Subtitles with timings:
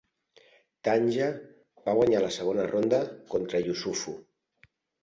[0.87, 1.27] Tandja
[1.91, 3.05] va guanyar la segona ronda
[3.37, 4.23] contra Issoufou.